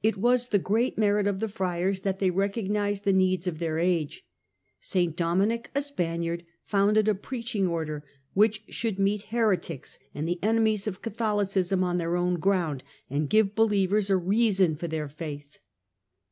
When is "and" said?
10.14-10.28, 13.10-13.28